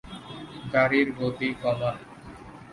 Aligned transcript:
গাড়ির 0.73 1.07
গতি 1.19 1.49
কমান। 1.61 1.97